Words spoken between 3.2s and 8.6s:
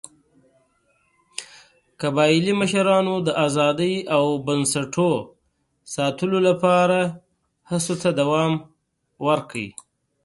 د ازادۍ او بنسټونو ساتلو لپاره هڅو ته دوام